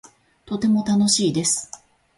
[0.47, 1.69] とても楽しいです